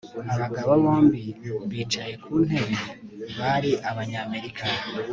[0.33, 1.23] Abagabo bombi
[1.69, 2.75] bicaye ku ntebe
[3.37, 4.63] bari Abanyamerika